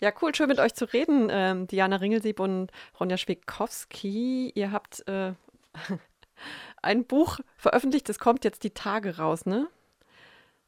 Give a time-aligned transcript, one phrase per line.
[0.00, 1.28] Ja, cool, schön mit euch zu reden.
[1.28, 4.52] Ähm, Diana Ringelsieb und Ronja Schwekowski.
[4.54, 5.32] Ihr habt äh,
[6.82, 9.68] ein Buch veröffentlicht, das kommt jetzt die Tage raus, ne?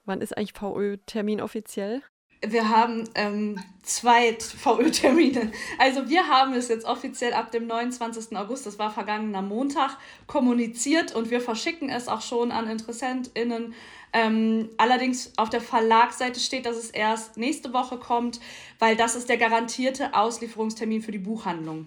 [0.05, 2.03] Wann ist eigentlich VÖ-Termin offiziell?
[2.43, 5.53] Wir haben ähm, zwei VÖ-Termine.
[5.79, 8.37] Also wir haben es jetzt offiziell ab dem 29.
[8.37, 13.75] August, das war vergangener Montag, kommuniziert und wir verschicken es auch schon an InteressentInnen.
[14.13, 18.41] Ähm, allerdings auf der Verlagsseite steht, dass es erst nächste Woche kommt,
[18.79, 21.87] weil das ist der garantierte Auslieferungstermin für die Buchhandlung.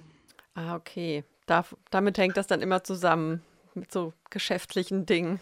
[0.53, 1.23] Ah, okay.
[1.47, 3.41] Da, damit hängt das dann immer zusammen
[3.73, 5.41] mit so geschäftlichen Dingen.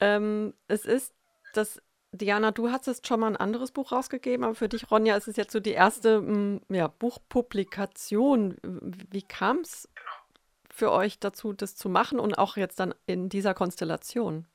[0.00, 0.16] Genau.
[0.16, 1.12] Ähm, es ist
[1.54, 1.80] das
[2.14, 5.36] Diana, du hattest schon mal ein anderes Buch rausgegeben, aber für dich, Ronja, ist es
[5.36, 8.56] jetzt so die erste mm, ja, Buchpublikation.
[8.62, 9.88] Wie kam es
[10.70, 14.46] für euch dazu, das zu machen und auch jetzt dann in dieser Konstellation?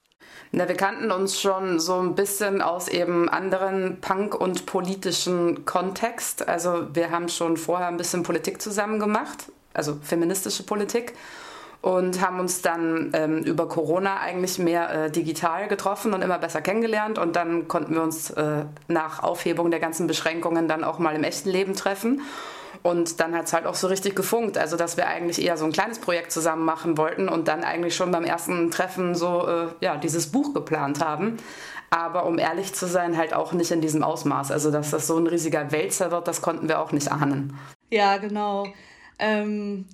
[0.51, 6.47] Na, wir kannten uns schon so ein bisschen aus eben anderen Punk- und politischen Kontext.
[6.47, 11.13] Also wir haben schon vorher ein bisschen Politik zusammen gemacht, also feministische Politik
[11.81, 16.61] und haben uns dann ähm, über Corona eigentlich mehr äh, digital getroffen und immer besser
[16.61, 21.15] kennengelernt und dann konnten wir uns äh, nach Aufhebung der ganzen Beschränkungen dann auch mal
[21.15, 22.21] im echten Leben treffen.
[22.81, 25.65] Und dann hat es halt auch so richtig gefunkt, also dass wir eigentlich eher so
[25.65, 29.67] ein kleines Projekt zusammen machen wollten und dann eigentlich schon beim ersten Treffen so äh,
[29.81, 31.37] ja, dieses Buch geplant haben.
[31.89, 34.51] Aber um ehrlich zu sein, halt auch nicht in diesem Ausmaß.
[34.51, 37.57] Also dass das so ein riesiger Wälzer wird, das konnten wir auch nicht ahnen.
[37.89, 38.67] Ja, genau.
[39.17, 39.85] Ähm,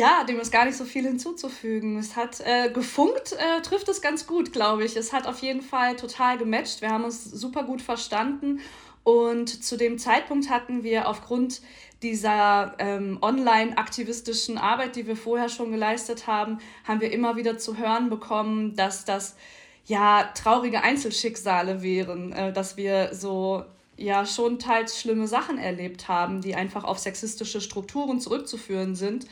[0.00, 1.98] ja, dem ist gar nicht so viel hinzuzufügen.
[1.98, 4.96] Es hat äh, gefunkt, äh, trifft es ganz gut, glaube ich.
[4.96, 6.80] Es hat auf jeden Fall total gematcht.
[6.80, 8.60] Wir haben uns super gut verstanden.
[9.04, 11.60] Und zu dem Zeitpunkt hatten wir aufgrund
[12.00, 17.76] dieser ähm, online-aktivistischen Arbeit, die wir vorher schon geleistet haben, haben wir immer wieder zu
[17.76, 19.36] hören bekommen, dass das
[19.84, 23.64] ja traurige Einzelschicksale wären, äh, dass wir so
[23.98, 29.26] ja schon teils schlimme Sachen erlebt haben, die einfach auf sexistische Strukturen zurückzuführen sind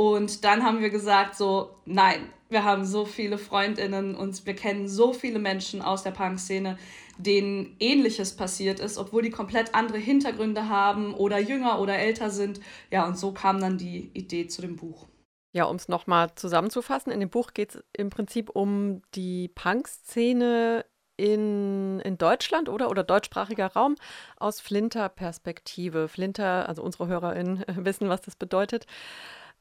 [0.00, 4.88] und dann haben wir gesagt, so, nein, wir haben so viele Freundinnen und wir kennen
[4.88, 6.78] so viele Menschen aus der Punk-Szene,
[7.18, 12.60] denen ähnliches passiert ist, obwohl die komplett andere Hintergründe haben oder jünger oder älter sind.
[12.90, 15.06] Ja, und so kam dann die Idee zu dem Buch.
[15.52, 20.86] Ja, um es nochmal zusammenzufassen, in dem Buch geht es im Prinzip um die Punk-Szene
[21.18, 23.96] in, in Deutschland oder, oder deutschsprachiger Raum
[24.38, 26.08] aus Flinter-Perspektive.
[26.08, 28.86] Flinter, also unsere HörerInnen wissen, was das bedeutet.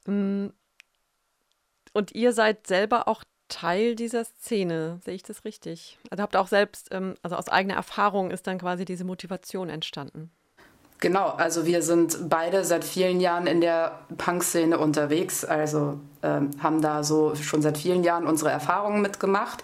[0.05, 0.47] Mm.
[1.93, 5.97] Und ihr seid selber auch Teil dieser Szene, sehe ich das richtig?
[6.11, 10.31] Also habt auch selbst, ähm, also aus eigener Erfahrung ist dann quasi diese Motivation entstanden.
[10.99, 16.81] Genau, also wir sind beide seit vielen Jahren in der Punk-Szene unterwegs, also ähm, haben
[16.81, 19.63] da so schon seit vielen Jahren unsere Erfahrungen mitgemacht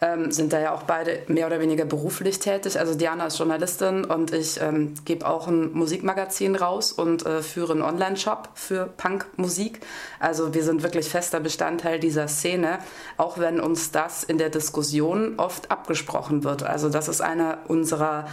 [0.00, 2.78] ähm, sind da ja auch beide mehr oder weniger beruflich tätig.
[2.78, 7.72] Also Diana ist Journalistin und ich ähm, gebe auch ein Musikmagazin raus und äh, führe
[7.72, 9.80] einen Online-Shop für Punkmusik.
[10.18, 12.78] Also wir sind wirklich fester Bestandteil dieser Szene,
[13.16, 16.62] auch wenn uns das in der Diskussion oft abgesprochen wird.
[16.62, 18.26] Also das ist einer unserer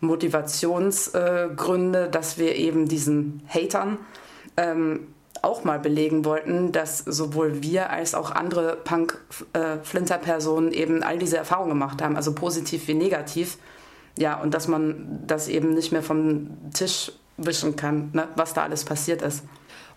[0.00, 3.98] Motivationsgründe, äh, dass wir eben diesen Hatern
[4.56, 5.13] ähm,
[5.44, 11.70] auch mal belegen wollten, dass sowohl wir als auch andere Punk-Flinter-Personen eben all diese Erfahrungen
[11.70, 13.58] gemacht haben, also positiv wie negativ.
[14.16, 18.62] Ja, und dass man das eben nicht mehr vom Tisch wischen kann, ne, was da
[18.62, 19.42] alles passiert ist.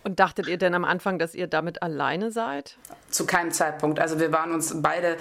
[0.04, 2.76] Und dachtet ihr denn am Anfang, dass ihr damit alleine seid?
[3.10, 4.00] Zu keinem Zeitpunkt.
[4.00, 5.16] Also wir waren uns beide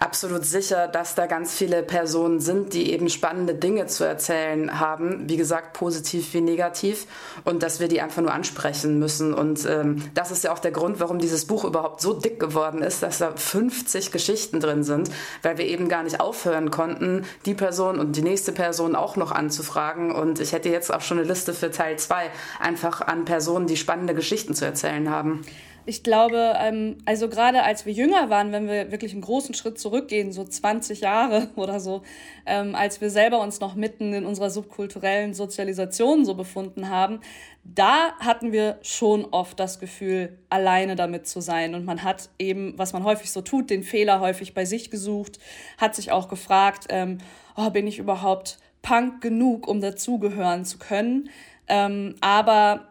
[0.00, 5.28] absolut sicher, dass da ganz viele Personen sind, die eben spannende Dinge zu erzählen haben,
[5.28, 7.06] wie gesagt, positiv wie negativ,
[7.44, 9.34] und dass wir die einfach nur ansprechen müssen.
[9.34, 12.82] Und ähm, das ist ja auch der Grund, warum dieses Buch überhaupt so dick geworden
[12.82, 15.10] ist, dass da 50 Geschichten drin sind,
[15.42, 19.32] weil wir eben gar nicht aufhören konnten, die Person und die nächste Person auch noch
[19.32, 20.12] anzufragen.
[20.12, 22.30] Und ich hätte jetzt auch schon eine Liste für Teil 2,
[22.60, 25.44] einfach an Personen, die spannende Geschichten zu erzählen haben
[25.88, 29.78] ich glaube, ähm, also gerade als wir jünger waren, wenn wir wirklich einen großen Schritt
[29.78, 32.02] zurückgehen, so 20 Jahre oder so,
[32.44, 37.20] ähm, als wir selber uns noch mitten in unserer subkulturellen Sozialisation so befunden haben,
[37.64, 41.74] da hatten wir schon oft das Gefühl, alleine damit zu sein.
[41.74, 45.38] Und man hat eben, was man häufig so tut, den Fehler häufig bei sich gesucht,
[45.78, 47.16] hat sich auch gefragt, ähm,
[47.56, 51.30] oh, bin ich überhaupt Punk genug, um dazugehören zu können?
[51.66, 52.88] Ähm, aber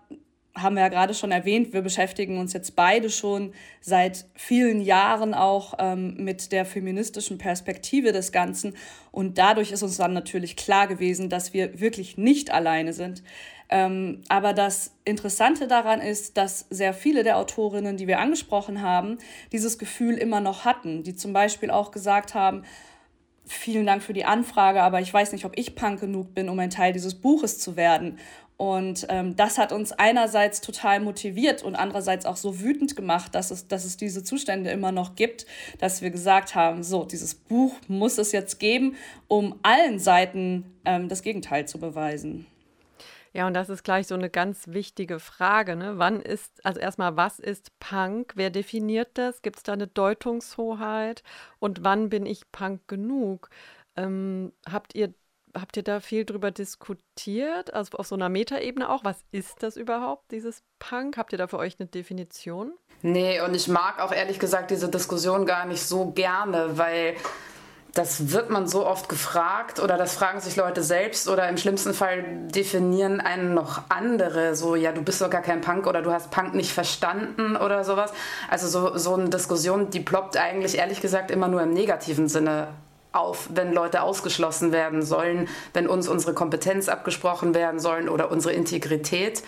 [0.58, 5.34] haben wir ja gerade schon erwähnt, wir beschäftigen uns jetzt beide schon seit vielen Jahren
[5.34, 8.76] auch ähm, mit der feministischen Perspektive des Ganzen.
[9.12, 13.24] Und dadurch ist uns dann natürlich klar gewesen, dass wir wirklich nicht alleine sind.
[13.70, 19.18] Ähm, aber das Interessante daran ist, dass sehr viele der Autorinnen, die wir angesprochen haben,
[19.52, 22.64] dieses Gefühl immer noch hatten, die zum Beispiel auch gesagt haben,
[23.46, 26.60] vielen Dank für die Anfrage, aber ich weiß nicht, ob ich Punk genug bin, um
[26.60, 28.20] ein Teil dieses Buches zu werden.
[28.58, 33.52] Und ähm, das hat uns einerseits total motiviert und andererseits auch so wütend gemacht, dass
[33.52, 35.46] es, dass es diese Zustände immer noch gibt,
[35.78, 38.96] dass wir gesagt haben, so, dieses Buch muss es jetzt geben,
[39.28, 42.48] um allen Seiten ähm, das Gegenteil zu beweisen.
[43.34, 45.76] Ja, und das ist gleich so eine ganz wichtige Frage.
[45.76, 46.00] Ne?
[46.00, 48.34] Wann ist, also erstmal, was ist Punk?
[48.36, 49.44] Wer definiert das?
[49.44, 51.22] Gibt es da eine Deutungshoheit?
[51.60, 53.52] Und wann bin ich Punk genug?
[53.96, 55.14] Ähm, habt ihr
[55.60, 57.74] habt ihr da viel drüber diskutiert?
[57.74, 59.04] Also auf so einer Metaebene auch?
[59.04, 61.18] Was ist das überhaupt, dieses Punk?
[61.18, 62.74] Habt ihr da für euch eine Definition?
[63.02, 67.16] Nee, und ich mag auch ehrlich gesagt diese Diskussion gar nicht so gerne, weil
[67.98, 71.94] das wird man so oft gefragt oder das fragen sich Leute selbst oder im schlimmsten
[71.94, 76.12] Fall definieren einen noch andere, so ja, du bist doch gar kein Punk oder du
[76.12, 78.14] hast Punk nicht verstanden oder sowas.
[78.50, 82.68] Also so, so eine Diskussion, die ploppt eigentlich ehrlich gesagt immer nur im negativen Sinne
[83.18, 88.54] auf, wenn Leute ausgeschlossen werden sollen, wenn uns unsere Kompetenz abgesprochen werden sollen oder unsere
[88.54, 89.44] Integrität.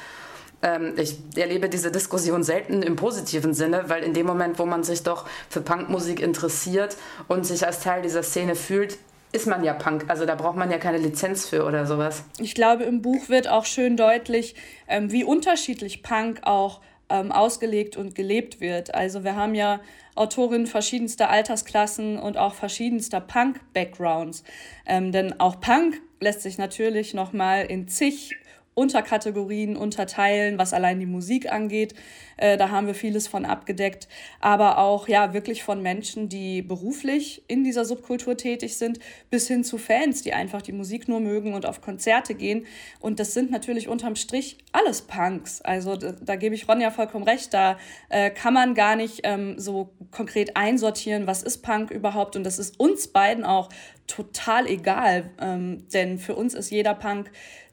[0.62, 4.84] Ähm, ich erlebe diese Diskussion selten im positiven Sinne, weil in dem Moment, wo man
[4.84, 8.98] sich doch für Punkmusik interessiert und sich als Teil dieser Szene fühlt,
[9.32, 10.06] ist man ja Punk.
[10.08, 12.24] Also da braucht man ja keine Lizenz für oder sowas.
[12.40, 14.56] Ich glaube, im Buch wird auch schön deutlich,
[14.88, 18.94] ähm, wie unterschiedlich Punk auch ähm, ausgelegt und gelebt wird.
[18.94, 19.82] Also wir haben ja
[20.16, 24.44] Autorinnen verschiedenster Altersklassen und auch verschiedenster Punk-Backgrounds.
[24.86, 28.36] Ähm, denn auch Punk lässt sich natürlich nochmal in zig
[28.80, 31.96] Unterkategorien unterteilen, was allein die Musik angeht.
[32.38, 34.08] Äh, da haben wir vieles von abgedeckt.
[34.40, 39.00] Aber auch ja wirklich von Menschen, die beruflich in dieser Subkultur tätig sind,
[39.30, 42.66] bis hin zu Fans, die einfach die Musik nur mögen und auf Konzerte gehen.
[43.02, 45.62] Und das sind natürlich unterm Strich alles Punks.
[45.62, 47.54] Also da, da gebe ich Ronja vollkommen recht.
[47.54, 47.78] Da
[48.08, 52.38] äh, kann man gar nicht ähm, so konkret einsortieren, was ist Punk überhaupt.
[52.38, 53.68] Und das ist uns beiden auch
[54.08, 55.32] total egal.
[55.42, 57.30] Ähm, denn für uns ist jeder Punk,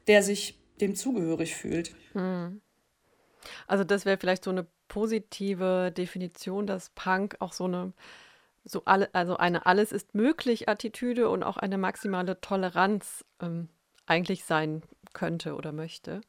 [0.07, 1.95] der sich dem zugehörig fühlt.
[2.13, 2.61] Hm.
[3.67, 7.93] Also das wäre vielleicht so eine positive Definition, dass Punk auch so eine
[8.69, 13.69] so alle, also eine alles ist möglich Attitüde und auch eine maximale Toleranz ähm,
[14.05, 14.81] eigentlich sein
[15.13, 16.21] könnte oder möchte.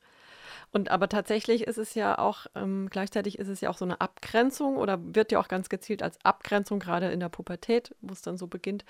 [0.70, 4.00] Und aber tatsächlich ist es ja auch, ähm, gleichzeitig ist es ja auch so eine
[4.00, 8.22] Abgrenzung oder wird ja auch ganz gezielt als Abgrenzung, gerade in der Pubertät, wo es
[8.22, 8.84] dann so beginnt,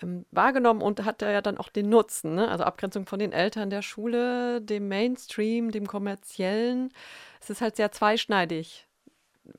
[0.00, 2.48] ähm, wahrgenommen und hat ja dann auch den Nutzen, ne?
[2.48, 6.92] also Abgrenzung von den Eltern der Schule, dem Mainstream, dem kommerziellen.
[7.40, 8.86] Es ist halt sehr zweischneidig,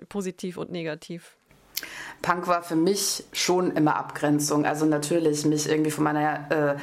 [0.10, 1.36] positiv und negativ.
[2.22, 4.66] Punk war für mich schon immer Abgrenzung.
[4.66, 6.76] Also natürlich mich irgendwie von meiner äh,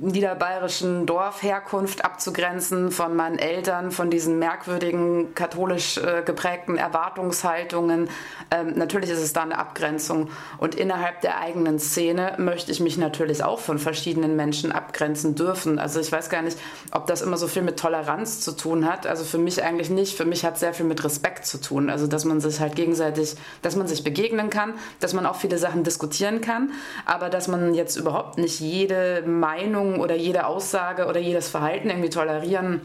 [0.00, 8.08] niederbayerischen Dorfherkunft abzugrenzen von meinen Eltern, von diesen merkwürdigen katholisch äh, geprägten Erwartungshaltungen.
[8.50, 10.30] Ähm, natürlich ist es da eine Abgrenzung.
[10.58, 15.78] Und innerhalb der eigenen Szene möchte ich mich natürlich auch von verschiedenen Menschen abgrenzen dürfen.
[15.78, 16.58] Also ich weiß gar nicht,
[16.92, 19.06] ob das immer so viel mit Toleranz zu tun hat.
[19.06, 20.16] Also für mich eigentlich nicht.
[20.16, 21.90] Für mich hat es sehr viel mit Respekt zu tun.
[21.90, 25.58] Also dass man sich halt gegenseitig, dass man sich begegnen kann, dass man auch viele
[25.58, 26.72] Sachen diskutieren kann,
[27.06, 31.88] aber dass man jetzt überhaupt nicht jede Meinung Meinung oder jede Aussage oder jedes Verhalten
[31.88, 32.82] irgendwie tolerieren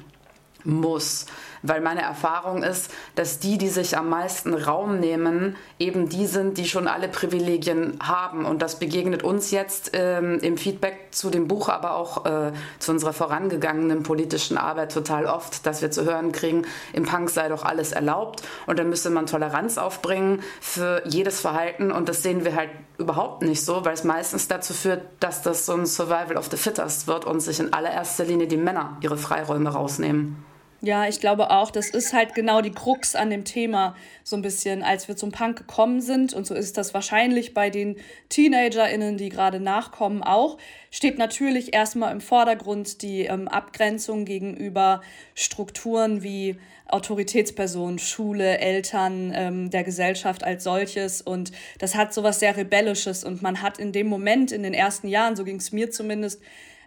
[0.64, 1.26] muss.
[1.64, 6.58] Weil meine Erfahrung ist, dass die, die sich am meisten Raum nehmen, eben die sind,
[6.58, 8.46] die schon alle Privilegien haben.
[8.46, 12.92] Und das begegnet uns jetzt ähm, im Feedback zu dem Buch, aber auch äh, zu
[12.92, 17.66] unserer vorangegangenen politischen Arbeit total oft, dass wir zu hören kriegen, im Punk sei doch
[17.66, 21.92] alles erlaubt und dann müsste man Toleranz aufbringen für jedes Verhalten.
[21.92, 25.66] Und das sehen wir halt überhaupt nicht so, weil es meistens dazu führt, dass das
[25.66, 29.18] so ein Survival of the Fittest wird und sich in allererster Linie die Männer ihre
[29.18, 30.49] Freiräume rausnehmen.
[30.82, 34.42] Ja, ich glaube auch, das ist halt genau die Krux an dem Thema so ein
[34.42, 36.34] bisschen, als wir zum Punk gekommen sind.
[36.34, 37.98] Und so ist das wahrscheinlich bei den
[38.30, 40.58] TeenagerInnen, die gerade nachkommen, auch.
[40.90, 45.02] Steht natürlich erstmal im Vordergrund die ähm, Abgrenzung gegenüber
[45.36, 46.56] Strukturen wie
[46.88, 51.22] Autoritätspersonen, Schule, Eltern, ähm, der Gesellschaft als solches.
[51.22, 53.26] Und das hat so was sehr Rebellisches.
[53.26, 56.42] Und man hat in dem Moment, in den ersten Jahren, so ging es mir zumindest,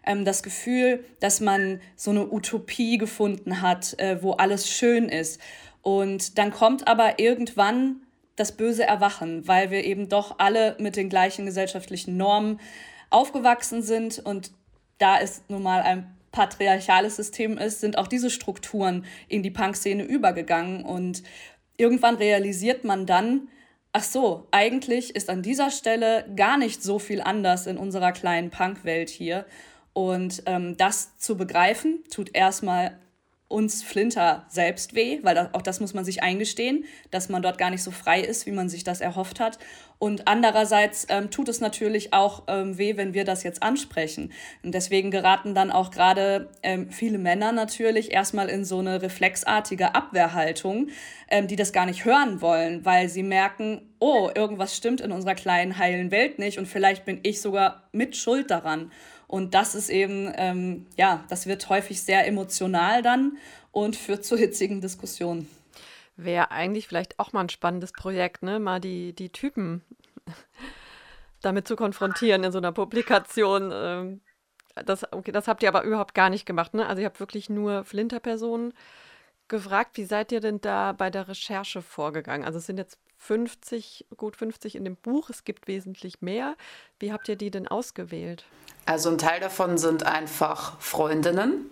[0.05, 5.41] ähm, das Gefühl, dass man so eine Utopie gefunden hat, äh, wo alles schön ist.
[5.83, 8.03] Und dann kommt aber irgendwann
[8.37, 12.61] das böse Erwachen, weil wir eben doch alle mit den gleichen gesellschaftlichen Normen
[13.11, 14.19] aufgewachsen sind.
[14.19, 14.53] Und
[14.99, 20.05] da es nun mal ein patriarchales System ist, sind auch diese Strukturen in die Punk-Szene
[20.05, 20.85] übergegangen.
[20.85, 21.23] Und
[21.77, 23.49] irgendwann realisiert man dann,
[23.93, 28.51] ach so, eigentlich ist an dieser Stelle gar nicht so viel anders in unserer kleinen
[28.51, 29.45] Punk-Welt hier
[29.93, 32.99] und ähm, das zu begreifen, tut erstmal
[33.53, 37.59] uns Flinter selbst weh, weil das, auch das muss man sich eingestehen, dass man dort
[37.59, 39.59] gar nicht so frei ist, wie man sich das erhofft hat.
[39.99, 44.33] Und andererseits ähm, tut es natürlich auch ähm, weh, wenn wir das jetzt ansprechen.
[44.65, 49.95] Und deswegen geraten dann auch gerade ähm, viele Männer natürlich erstmal in so eine reflexartige
[49.95, 50.89] Abwehrhaltung,
[51.29, 55.35] ähm, die das gar nicht hören wollen, weil sie merken, oh, irgendwas stimmt in unserer
[55.35, 58.91] kleinen heilen Welt nicht und vielleicht bin ich sogar mit Schuld daran.
[59.33, 63.39] Und das ist eben, ähm, ja, das wird häufig sehr emotional dann
[63.71, 65.49] und führt zu hitzigen Diskussionen.
[66.17, 68.61] Wäre eigentlich vielleicht auch mal ein spannendes Projekt, ne?
[68.61, 69.81] Mal die, die Typen
[71.41, 73.71] damit zu konfrontieren in so einer Publikation.
[73.73, 74.21] Ähm,
[74.85, 76.87] das, okay, das habt ihr aber überhaupt gar nicht gemacht, ne?
[76.87, 78.75] Also ihr habt wirklich nur Flinterpersonen
[79.49, 79.97] gefragt.
[79.97, 82.45] Wie seid ihr denn da bei der Recherche vorgegangen?
[82.45, 85.31] Also es sind jetzt 50, gut 50 in dem Buch.
[85.31, 86.55] Es gibt wesentlich mehr.
[86.99, 88.45] Wie habt ihr die denn ausgewählt?
[88.87, 91.71] Also ein Teil davon sind einfach Freundinnen,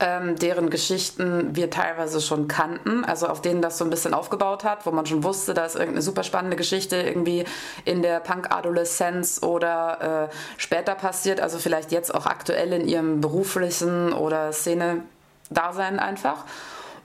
[0.00, 4.64] ähm, deren Geschichten wir teilweise schon kannten, also auf denen das so ein bisschen aufgebaut
[4.64, 7.44] hat, wo man schon wusste, da ist irgendeine super spannende Geschichte irgendwie
[7.84, 14.12] in der Punk-Adoleszenz oder äh, später passiert, also vielleicht jetzt auch aktuell in ihrem beruflichen
[14.12, 16.44] oder Szene-Dasein einfach.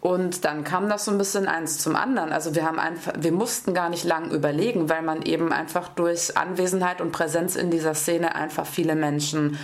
[0.02, 2.32] Und dann kam das so ein bisschen eins zum anderen.
[2.32, 6.38] Also wir haben einfach, wir mussten gar nicht lang überlegen, weil man eben einfach durch
[6.38, 9.60] Anwesenheit und Präsenz in dieser Szene einfach viele Menschen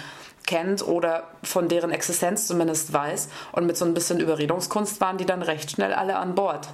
[0.45, 3.29] kennt oder von deren Existenz zumindest weiß.
[3.53, 6.67] Und mit so ein bisschen Überredungskunst waren die dann recht schnell alle an Bord.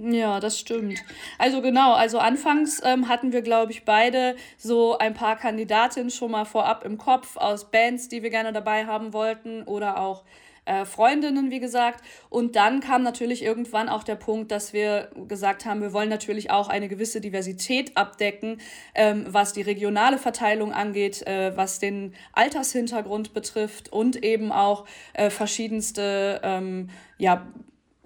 [0.00, 1.00] Ja, das stimmt.
[1.38, 6.30] Also genau, also anfangs ähm, hatten wir, glaube ich, beide so ein paar Kandidatinnen schon
[6.30, 10.22] mal vorab im Kopf aus Bands, die wir gerne dabei haben wollten oder auch
[10.68, 12.04] äh, Freundinnen, wie gesagt.
[12.28, 16.50] Und dann kam natürlich irgendwann auch der Punkt, dass wir gesagt haben, wir wollen natürlich
[16.50, 18.60] auch eine gewisse Diversität abdecken,
[18.94, 24.84] ähm, was die regionale Verteilung angeht, äh, was den Altershintergrund betrifft und eben auch
[25.14, 27.46] äh, verschiedenste, ähm, ja,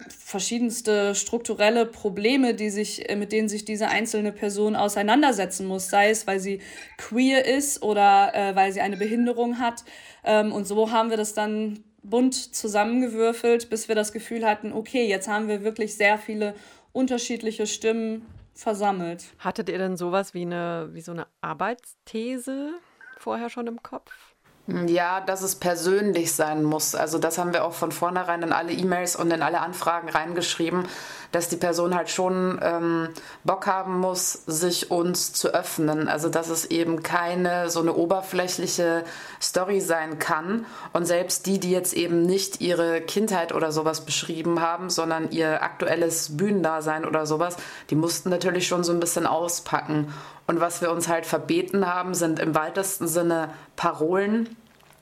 [0.09, 6.09] verschiedenste strukturelle Probleme, die sich, äh, mit denen sich diese einzelne Person auseinandersetzen muss, sei
[6.09, 6.61] es, weil sie
[6.97, 9.83] queer ist oder äh, weil sie eine Behinderung hat.
[10.23, 15.07] Ähm, und so haben wir das dann bunt zusammengewürfelt, bis wir das Gefühl hatten, okay,
[15.07, 16.53] jetzt haben wir wirklich sehr viele
[16.91, 19.25] unterschiedliche Stimmen versammelt.
[19.39, 22.73] Hattet ihr denn sowas wie eine wie so eine Arbeitsthese
[23.17, 24.32] vorher schon im Kopf?
[24.65, 26.95] Ja, dass es persönlich sein muss.
[26.95, 30.87] Also das haben wir auch von vornherein in alle E-Mails und in alle Anfragen reingeschrieben,
[31.33, 33.09] dass die Person halt schon ähm,
[33.43, 36.07] Bock haben muss, sich uns zu öffnen.
[36.07, 39.03] Also dass es eben keine so eine oberflächliche
[39.41, 40.65] Story sein kann.
[40.93, 45.61] Und selbst die, die jetzt eben nicht ihre Kindheit oder sowas beschrieben haben, sondern ihr
[45.61, 47.57] aktuelles Bühnendasein oder sowas,
[47.89, 50.13] die mussten natürlich schon so ein bisschen auspacken.
[50.47, 54.55] Und was wir uns halt verbeten haben, sind im weitesten Sinne Parolen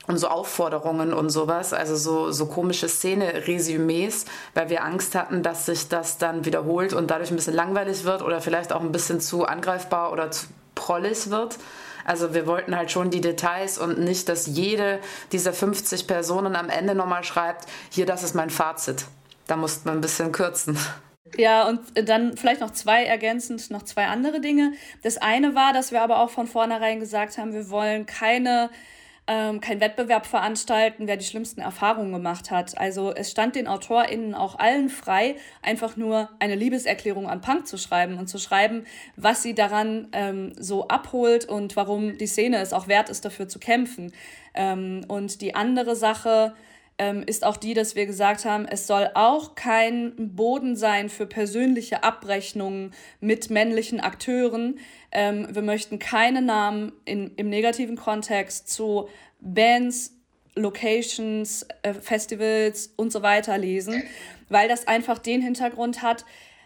[0.08, 5.66] und so Aufforderungen und sowas, also so, so komische Szene-Resümees, weil wir Angst hatten, dass
[5.66, 9.20] sich das dann wiederholt und dadurch ein bisschen langweilig wird oder vielleicht auch ein bisschen
[9.20, 11.58] zu angreifbar oder zu prollig wird.
[12.06, 15.00] Also wir wollten halt schon die Details und nicht, dass jede
[15.32, 19.06] dieser 50 Personen am Ende nochmal schreibt, hier, das ist mein Fazit.
[19.48, 20.78] Da mussten wir ein bisschen kürzen.
[21.38, 24.74] Ja, und dann vielleicht noch zwei ergänzend, noch zwei andere Dinge.
[25.04, 28.70] Das eine war, dass wir aber auch von vornherein gesagt haben, wir wollen keine
[29.28, 32.78] ähm, keinen Wettbewerb veranstalten, wer die schlimmsten Erfahrungen gemacht hat.
[32.78, 37.78] Also es stand den AutorInnen auch allen frei, einfach nur eine Liebeserklärung an Punk zu
[37.78, 38.86] schreiben und zu schreiben,
[39.16, 43.48] was sie daran ähm, so abholt und warum die Szene es auch wert ist, dafür
[43.48, 44.12] zu kämpfen.
[44.54, 46.54] Ähm, und die andere Sache,
[47.02, 51.26] ähm, ist auch die, dass wir gesagt haben, es soll auch kein Boden sein für
[51.26, 54.78] persönliche Abrechnungen mit männlichen Akteuren.
[55.12, 60.14] Ähm, wir möchten keine Namen in, im negativen Kontext zu Bands,
[60.56, 64.04] Locations, äh, Festivals und so weiter lesen,
[64.50, 66.24] weil das einfach den Hintergrund hat,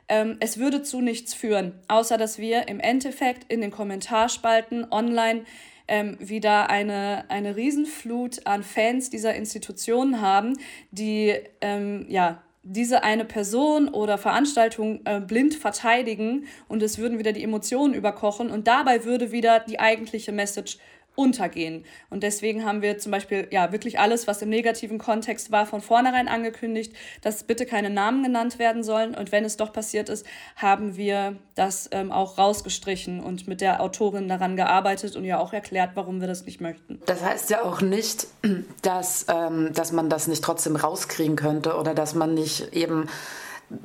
[0.10, 5.46] ähm, es würde zu nichts führen, außer dass wir im Endeffekt in den Kommentarspalten online
[5.88, 10.58] ähm, wieder eine, eine Riesenflut an Fans dieser Institutionen haben,
[10.92, 17.32] die ähm, ja, diese eine Person oder Veranstaltung äh, blind verteidigen und es würden wieder
[17.32, 18.50] die Emotionen überkochen.
[18.50, 20.80] Und dabei würde wieder die eigentliche Message
[21.16, 21.86] untergehen.
[22.10, 25.82] Und deswegen haben wir zum Beispiel ja wirklich alles, was im negativen Kontext war, von
[25.82, 29.16] vornherein angekündigt, dass bitte keine Namen genannt werden sollen.
[29.16, 33.82] Und wenn es doch passiert ist, haben wir das ähm, auch rausgestrichen und mit der
[33.82, 37.00] Autorin daran gearbeitet und ja auch erklärt, warum wir das nicht möchten.
[37.06, 38.28] Das heißt ja auch nicht,
[38.82, 43.08] dass, ähm, dass man das nicht trotzdem rauskriegen könnte oder dass man nicht eben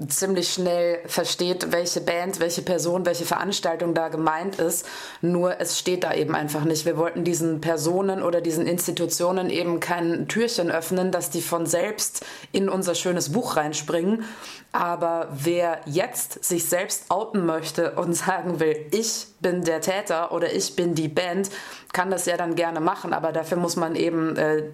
[0.08, 4.86] ziemlich schnell versteht, welche Band, welche Person, welche Veranstaltung da gemeint ist.
[5.22, 6.84] Nur es steht da eben einfach nicht.
[6.84, 12.24] Wir wollten diesen Personen oder diesen Institutionen eben kein Türchen öffnen, dass die von selbst
[12.52, 14.24] in unser schönes Buch reinspringen.
[14.72, 20.52] Aber wer jetzt sich selbst outen möchte und sagen will, ich bin der Täter oder
[20.52, 21.50] ich bin die Band,
[21.92, 23.14] kann das ja dann gerne machen.
[23.14, 24.64] Aber dafür muss man eben äh,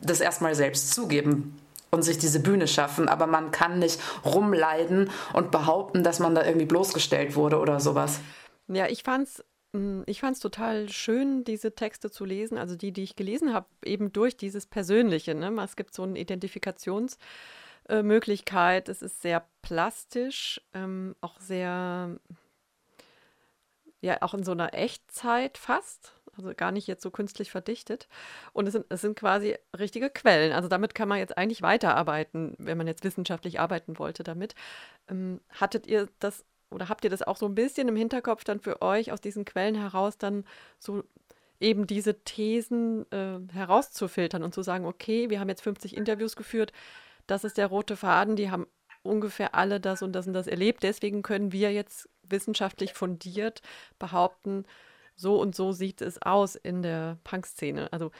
[0.00, 1.56] das erstmal selbst zugeben
[1.90, 6.44] und sich diese Bühne schaffen, aber man kann nicht rumleiden und behaupten, dass man da
[6.44, 8.20] irgendwie bloßgestellt wurde oder sowas.
[8.68, 9.42] Ja, ich fand's
[9.74, 13.52] hm, ich fand es total schön, diese Texte zu lesen, also die, die ich gelesen
[13.52, 15.34] habe, eben durch dieses Persönliche.
[15.34, 15.52] Ne?
[15.62, 18.88] Es gibt so eine Identifikationsmöglichkeit.
[18.88, 22.18] Es ist sehr plastisch, ähm, auch sehr,
[24.00, 28.08] ja, auch in so einer Echtzeit fast also gar nicht jetzt so künstlich verdichtet.
[28.52, 30.52] Und es sind, es sind quasi richtige Quellen.
[30.52, 34.54] Also damit kann man jetzt eigentlich weiterarbeiten, wenn man jetzt wissenschaftlich arbeiten wollte damit.
[35.08, 38.60] Ähm, hattet ihr das oder habt ihr das auch so ein bisschen im Hinterkopf dann
[38.60, 40.44] für euch aus diesen Quellen heraus dann
[40.78, 41.02] so
[41.60, 46.72] eben diese Thesen äh, herauszufiltern und zu sagen, okay, wir haben jetzt 50 Interviews geführt,
[47.26, 48.66] das ist der rote Faden, die haben
[49.02, 53.62] ungefähr alle das und das und das erlebt, deswegen können wir jetzt wissenschaftlich fundiert
[53.98, 54.64] behaupten,
[55.18, 57.92] so und so sieht es aus in der Punk-Szene.
[57.92, 58.10] Also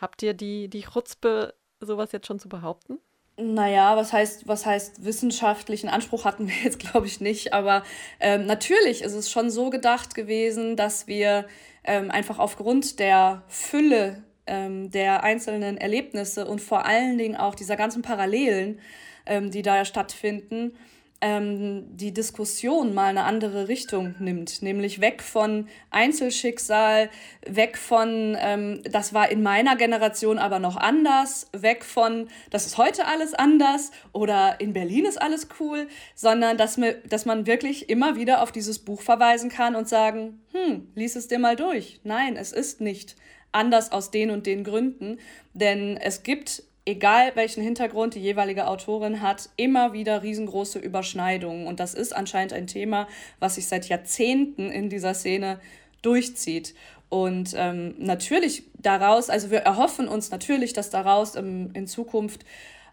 [0.00, 2.98] habt ihr die, die Chutzpe, sowas jetzt schon zu behaupten?
[3.40, 7.52] Naja, was heißt, was heißt wissenschaftlichen Anspruch hatten wir jetzt, glaube ich, nicht.
[7.52, 7.84] Aber
[8.18, 11.46] ähm, natürlich ist es schon so gedacht gewesen, dass wir
[11.84, 17.76] ähm, einfach aufgrund der Fülle ähm, der einzelnen Erlebnisse und vor allen Dingen auch dieser
[17.76, 18.80] ganzen Parallelen,
[19.24, 20.76] ähm, die da stattfinden,
[21.20, 27.10] ähm, die Diskussion mal eine andere Richtung nimmt, nämlich weg von Einzelschicksal,
[27.44, 32.78] weg von, ähm, das war in meiner Generation aber noch anders, weg von, das ist
[32.78, 37.88] heute alles anders oder in Berlin ist alles cool, sondern dass, mir, dass man wirklich
[37.88, 42.00] immer wieder auf dieses Buch verweisen kann und sagen, hm, lies es dir mal durch.
[42.04, 43.16] Nein, es ist nicht
[43.50, 45.18] anders aus den und den Gründen,
[45.52, 51.66] denn es gibt egal welchen Hintergrund die jeweilige Autorin hat, immer wieder riesengroße Überschneidungen.
[51.66, 53.06] Und das ist anscheinend ein Thema,
[53.40, 55.60] was sich seit Jahrzehnten in dieser Szene
[56.00, 56.74] durchzieht.
[57.10, 62.46] Und ähm, natürlich daraus, also wir erhoffen uns natürlich, dass daraus ähm, in Zukunft,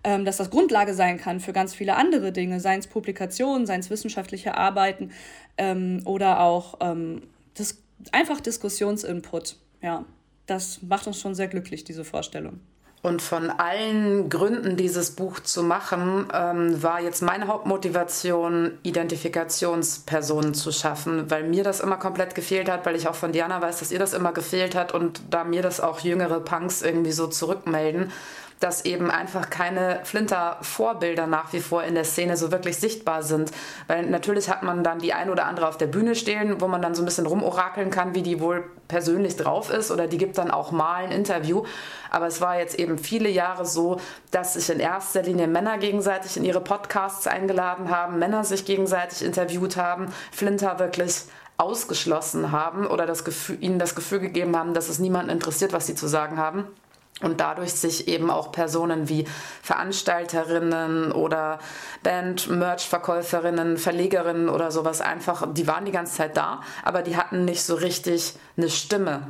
[0.04, 3.80] ähm, dass das Grundlage sein kann für ganz viele andere Dinge, seien es Publikationen, seien
[3.80, 5.12] es wissenschaftliche Arbeiten
[5.58, 7.82] ähm, oder auch ähm, das,
[8.12, 9.56] einfach Diskussionsinput.
[9.82, 10.04] Ja,
[10.48, 12.60] das macht uns schon sehr glücklich, diese Vorstellung.
[13.06, 20.72] Und von allen Gründen, dieses Buch zu machen, ähm, war jetzt meine Hauptmotivation, Identifikationspersonen zu
[20.72, 23.92] schaffen, weil mir das immer komplett gefehlt hat, weil ich auch von Diana weiß, dass
[23.92, 28.12] ihr das immer gefehlt hat und da mir das auch jüngere Punks irgendwie so zurückmelden
[28.60, 33.52] dass eben einfach keine Flinter-Vorbilder nach wie vor in der Szene so wirklich sichtbar sind.
[33.88, 36.82] Weil natürlich hat man dann die ein oder andere auf der Bühne stehen, wo man
[36.82, 40.38] dann so ein bisschen rumorakeln kann, wie die wohl persönlich drauf ist oder die gibt
[40.38, 41.64] dann auch mal ein Interview.
[42.12, 44.00] Aber es war jetzt eben viele Jahre so,
[44.32, 49.24] dass sich in erster Linie Männer gegenseitig in ihre Podcasts eingeladen haben, Männer sich gegenseitig
[49.24, 51.24] interviewt haben, Flinter wirklich
[51.58, 55.88] ausgeschlossen haben oder das Gefühl, ihnen das Gefühl gegeben haben, dass es niemanden interessiert, was
[55.88, 56.68] sie zu sagen haben
[57.22, 59.26] und dadurch sich eben auch Personen wie
[59.62, 61.60] Veranstalterinnen oder
[62.04, 67.64] Band-Merch-Verkäuferinnen, Verlegerinnen oder sowas einfach, die waren die ganze Zeit da, aber die hatten nicht
[67.64, 69.28] so richtig eine Stimme.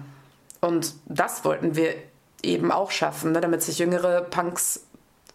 [0.61, 1.93] Und das wollten wir
[2.41, 4.87] eben auch schaffen, ne, damit sich jüngere Punks,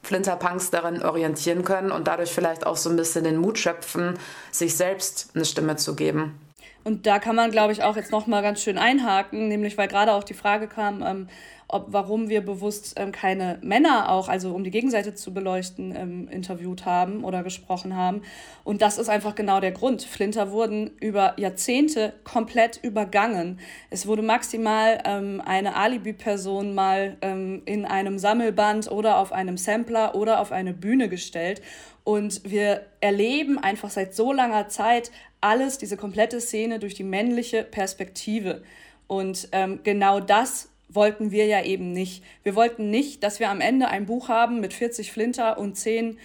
[0.02, 4.18] Flinterpunks daran orientieren können und dadurch vielleicht auch so ein bisschen den Mut schöpfen,
[4.50, 6.40] sich selbst eine Stimme zu geben.
[6.82, 10.12] Und da kann man, glaube ich, auch jetzt nochmal ganz schön einhaken, nämlich weil gerade
[10.12, 11.28] auch die Frage kam, ähm,
[11.72, 16.28] ob, warum wir bewusst ähm, keine Männer auch, also um die Gegenseite zu beleuchten, ähm,
[16.28, 18.22] interviewt haben oder gesprochen haben.
[18.64, 20.02] Und das ist einfach genau der Grund.
[20.02, 23.60] Flinter wurden über Jahrzehnte komplett übergangen.
[23.90, 30.14] Es wurde maximal ähm, eine Alibi-Person mal ähm, in einem Sammelband oder auf einem Sampler
[30.14, 31.62] oder auf eine Bühne gestellt.
[32.04, 37.62] Und wir erleben einfach seit so langer Zeit alles, diese komplette Szene durch die männliche
[37.62, 38.62] Perspektive.
[39.06, 42.24] Und ähm, genau das wollten wir ja eben nicht.
[42.42, 46.18] Wir wollten nicht, dass wir am Ende ein Buch haben mit 40 Flinter und 10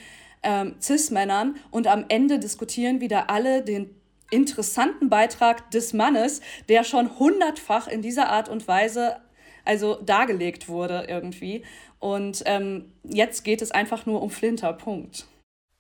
[0.44, 3.90] ähm, Cis-Männern und am Ende diskutieren wieder alle den
[4.32, 9.18] interessanten Beitrag des Mannes, der schon hundertfach in dieser Art und Weise
[9.66, 11.64] also dargelegt wurde irgendwie.
[12.00, 15.26] Und ähm, jetzt geht es einfach nur um Flinter, Punkt.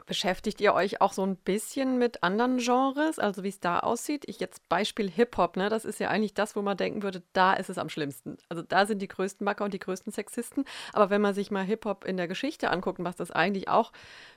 [0.06, 4.24] Beschäftigt ihr euch auch so ein bisschen mit anderen Genres, also wie es da aussieht?
[4.28, 5.68] Ich jetzt Beispiel Hip-Hop, ne?
[5.70, 8.38] Das ist ja eigentlich das, wo man denken würde, da ist es am schlimmsten.
[8.48, 10.64] Also da sind die größten Macker und die größten Sexisten.
[10.94, 13.92] Aber wenn man sich mal Hip-Hop in der Geschichte anguckt, was das eigentlich auch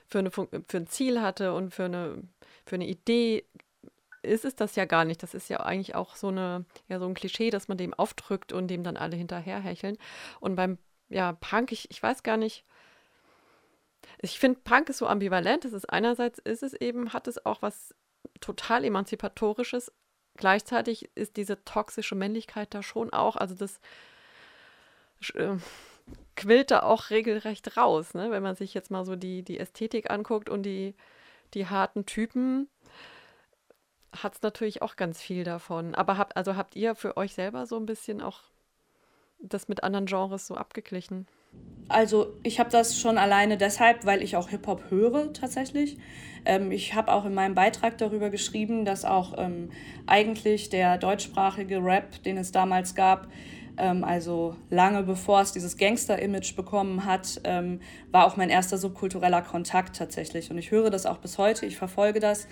[0.07, 2.23] für, eine, für ein Ziel hatte und für eine,
[2.65, 3.45] für eine Idee,
[4.23, 5.21] ist es das ja gar nicht.
[5.21, 8.53] Das ist ja eigentlich auch so, eine, ja, so ein Klischee, dass man dem aufdrückt
[8.53, 9.97] und dem dann alle hinterherhecheln.
[10.39, 10.77] Und beim
[11.09, 12.65] ja, Punk, ich, ich weiß gar nicht,
[14.21, 15.65] ich finde, Punk ist so ambivalent.
[15.65, 17.95] Es ist einerseits ist es eben, hat es auch was
[18.41, 19.91] total emanzipatorisches.
[20.35, 23.79] Gleichzeitig ist diese toxische Männlichkeit da schon auch, also das
[25.35, 25.55] äh,
[26.35, 28.31] quillt da auch regelrecht raus, ne?
[28.31, 30.95] wenn man sich jetzt mal so die, die Ästhetik anguckt und die,
[31.53, 32.69] die harten Typen,
[34.11, 35.95] hat es natürlich auch ganz viel davon.
[35.95, 38.41] Aber habt, also habt ihr für euch selber so ein bisschen auch
[39.39, 41.27] das mit anderen Genres so abgeglichen?
[41.89, 45.97] Also ich habe das schon alleine deshalb, weil ich auch Hip-Hop höre tatsächlich.
[46.45, 49.71] Ähm, ich habe auch in meinem Beitrag darüber geschrieben, dass auch ähm,
[50.05, 53.27] eigentlich der deutschsprachige Rap, den es damals gab,
[53.77, 57.79] ähm, also lange bevor es dieses Gangster-Image bekommen hat, ähm,
[58.11, 60.51] war auch mein erster subkultureller Kontakt tatsächlich.
[60.51, 62.47] Und ich höre das auch bis heute, ich verfolge das.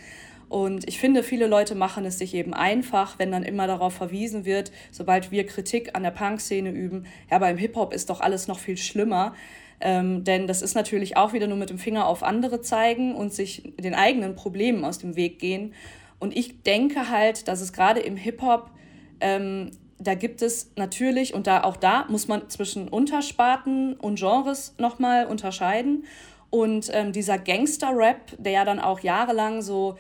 [0.50, 4.46] Und ich finde, viele Leute machen es sich eben einfach, wenn dann immer darauf verwiesen
[4.46, 8.60] wird, sobald wir Kritik an der Punk-Szene üben, ja, beim Hip-Hop ist doch alles noch
[8.60, 9.34] viel schlimmer.
[9.80, 13.34] Ähm, denn das ist natürlich auch wieder nur mit dem Finger auf andere zeigen und
[13.34, 15.74] sich den eigenen Problemen aus dem Weg gehen.
[16.20, 18.72] Und ich denke halt, dass es gerade im Hip-Hop,
[19.20, 24.76] ähm, da gibt es natürlich, und da auch da muss man zwischen Untersparten und Genres
[24.78, 26.06] nochmal unterscheiden.
[26.50, 29.98] Und ähm, dieser Gangster-Rap, der ja dann auch jahrelang so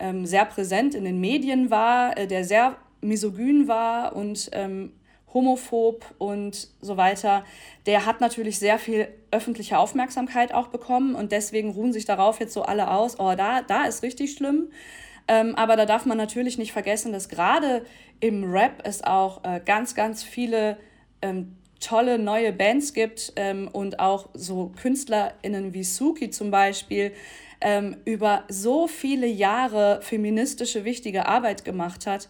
[0.00, 4.92] ähm, sehr präsent in den Medien war, äh, der sehr misogyn war und ähm,
[5.32, 7.44] homophob und so weiter,
[7.86, 12.52] der hat natürlich sehr viel öffentliche Aufmerksamkeit auch bekommen und deswegen ruhen sich darauf jetzt
[12.52, 14.70] so alle aus, oh, da, da ist richtig schlimm.
[15.28, 17.84] Ähm, aber da darf man natürlich nicht vergessen, dass gerade
[18.18, 20.76] im Rap es auch äh, ganz, ganz viele
[21.22, 27.12] ähm, tolle neue Bands gibt ähm, und auch so KünstlerInnen wie Suki zum Beispiel,
[27.60, 32.28] ähm, über so viele Jahre feministische wichtige Arbeit gemacht hat.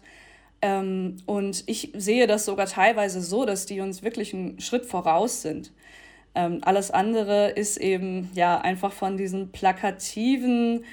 [0.61, 5.41] Ähm, und ich sehe das sogar teilweise so, dass die uns wirklich einen Schritt voraus
[5.41, 5.71] sind.
[6.35, 10.85] Ähm, alles andere ist eben ja einfach von diesen plakativen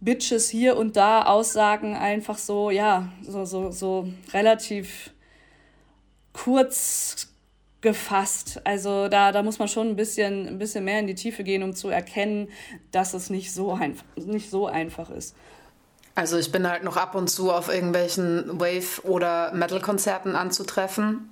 [0.00, 5.12] Bitches hier und da Aussagen einfach so, ja, so, so, so relativ
[6.32, 7.29] kurz
[7.80, 8.60] gefasst.
[8.64, 11.62] Also da, da muss man schon ein bisschen, ein bisschen mehr in die Tiefe gehen,
[11.62, 12.48] um zu erkennen,
[12.92, 15.34] dass es nicht so, einfach, nicht so einfach ist.
[16.14, 21.30] Also ich bin halt noch ab und zu auf irgendwelchen Wave- oder Metal-Konzerten anzutreffen.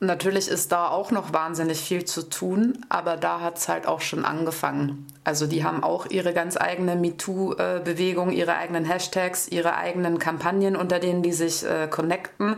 [0.00, 4.00] Natürlich ist da auch noch wahnsinnig viel zu tun, aber da hat es halt auch
[4.00, 5.06] schon angefangen.
[5.24, 11.00] Also die haben auch ihre ganz eigene MeToo-Bewegung, ihre eigenen Hashtags, ihre eigenen Kampagnen, unter
[11.00, 12.56] denen die sich äh, connecten.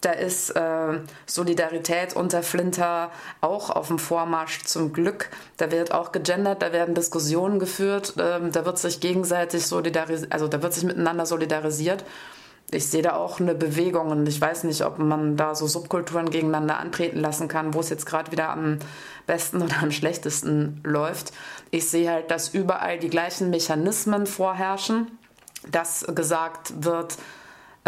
[0.00, 5.28] Da ist äh, Solidarität unter Flinter auch auf dem Vormarsch zum Glück.
[5.56, 10.46] Da wird auch gegendert, da werden Diskussionen geführt, äh, da wird sich gegenseitig solidarisiert, also
[10.46, 12.04] da wird sich miteinander solidarisiert.
[12.70, 16.30] Ich sehe da auch eine Bewegung und ich weiß nicht, ob man da so Subkulturen
[16.30, 18.78] gegeneinander antreten lassen kann, wo es jetzt gerade wieder am
[19.26, 21.32] besten oder am schlechtesten läuft.
[21.70, 25.10] Ich sehe halt, dass überall die gleichen Mechanismen vorherrschen,
[25.72, 27.16] dass gesagt wird,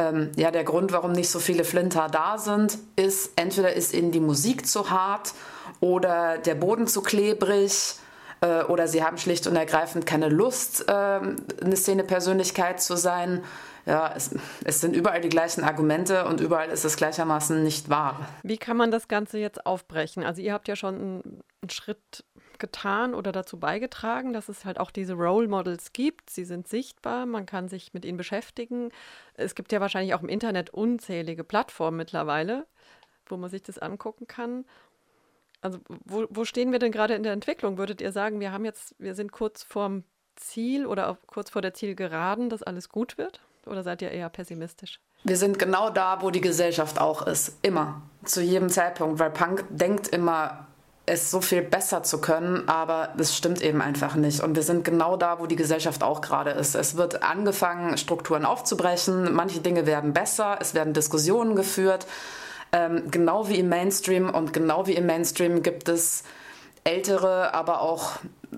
[0.01, 4.13] ähm, ja, der Grund, warum nicht so viele Flinter da sind, ist, entweder ist ihnen
[4.13, 5.35] die Musik zu hart
[5.81, 7.97] oder der Boden zu klebrig
[8.41, 13.45] äh, oder sie haben schlicht und ergreifend keine Lust, äh, eine Szenepersönlichkeit zu sein.
[13.85, 14.35] Ja, es,
[14.65, 18.29] es, sind überall die gleichen Argumente und überall ist es gleichermaßen nicht wahr.
[18.43, 20.25] Wie kann man das Ganze jetzt aufbrechen?
[20.25, 21.23] Also ihr habt ja schon einen,
[21.63, 22.25] einen Schritt
[22.61, 26.31] getan oder dazu beigetragen, dass es halt auch diese Role Models gibt.
[26.31, 28.91] Sie sind sichtbar, man kann sich mit ihnen beschäftigen.
[29.35, 32.67] Es gibt ja wahrscheinlich auch im Internet unzählige Plattformen mittlerweile,
[33.27, 34.65] wo man sich das angucken kann.
[35.63, 37.77] Also wo, wo stehen wir denn gerade in der Entwicklung?
[37.77, 40.05] Würdet ihr sagen, wir haben jetzt, wir sind kurz vorm
[40.37, 43.41] Ziel oder kurz vor der Zielgeraden, dass alles gut wird?
[43.67, 45.01] Oder seid ihr eher pessimistisch?
[45.23, 47.59] Wir sind genau da, wo die Gesellschaft auch ist.
[47.63, 48.03] Immer.
[48.25, 49.19] Zu jedem Zeitpunkt.
[49.19, 50.67] Weil Punk denkt immer,
[51.11, 54.41] es so viel besser zu können, aber das stimmt eben einfach nicht.
[54.41, 56.77] Und wir sind genau da, wo die Gesellschaft auch gerade ist.
[56.77, 62.07] Es wird angefangen, Strukturen aufzubrechen, manche Dinge werden besser, es werden Diskussionen geführt.
[62.73, 66.23] Ähm, genau wie im Mainstream und genau wie im Mainstream gibt es
[66.85, 68.13] ältere, aber auch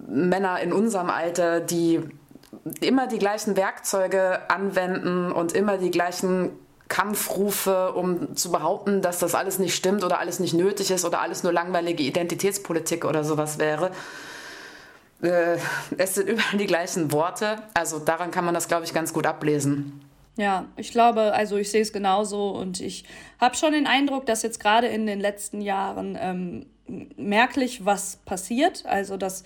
[0.07, 2.01] Männer in unserem Alter, die
[2.81, 6.51] immer die gleichen Werkzeuge anwenden und immer die gleichen
[6.93, 11.23] Kampfrufe, um zu behaupten, dass das alles nicht stimmt oder alles nicht nötig ist oder
[11.23, 13.93] alles nur langweilige Identitätspolitik oder sowas wäre.
[15.23, 15.57] Äh,
[15.97, 17.57] es sind überall die gleichen Worte.
[17.73, 20.03] Also daran kann man das, glaube ich, ganz gut ablesen.
[20.37, 23.07] Ja, ich glaube, also ich sehe es genauso und ich
[23.41, 26.67] habe schon den Eindruck, dass jetzt gerade in den letzten Jahren ähm,
[27.17, 28.85] merklich was passiert.
[28.85, 29.45] Also dass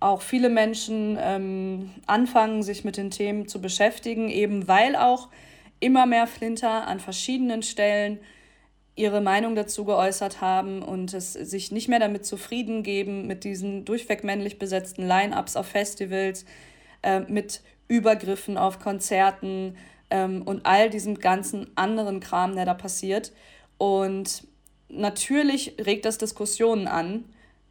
[0.00, 5.28] auch viele Menschen ähm, anfangen, sich mit den Themen zu beschäftigen, eben weil auch
[5.80, 8.18] immer mehr Flinter an verschiedenen Stellen
[8.98, 13.84] ihre Meinung dazu geäußert haben und es sich nicht mehr damit zufrieden geben, mit diesen
[13.84, 16.44] durchweg männlich besetzten Line-ups auf Festivals,
[17.02, 19.76] äh, mit Übergriffen auf Konzerten
[20.10, 23.32] ähm, und all diesem ganzen anderen Kram, der da passiert.
[23.78, 24.48] Und
[24.88, 27.24] natürlich regt das Diskussionen an,